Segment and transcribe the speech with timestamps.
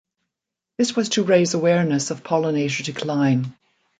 [0.79, 3.55] This was to raise awareness of pollinator decline.